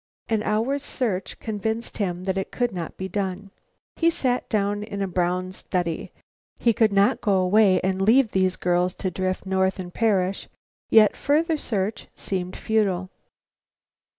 An 0.29 0.41
hour's 0.41 0.81
search 0.81 1.37
convinced 1.39 1.99
him 1.99 2.23
that 2.23 2.35
it 2.35 2.49
could 2.51 2.71
not 2.71 2.97
be 2.97 3.07
done. 3.07 3.51
He 3.97 4.09
sat 4.09 4.49
down 4.49 4.81
in 4.81 4.99
a 4.99 5.07
brown 5.07 5.51
study. 5.51 6.11
He 6.57 6.73
could 6.73 6.91
not 6.91 7.21
go 7.21 7.35
away 7.35 7.79
and 7.81 8.01
leave 8.01 8.31
these 8.31 8.55
girls 8.55 8.95
to 8.95 9.11
drift 9.11 9.45
north 9.45 9.77
and 9.77 9.93
perish, 9.93 10.49
yet 10.89 11.15
further 11.15 11.55
search 11.55 12.07
seemed 12.15 12.57
futile. 12.57 13.11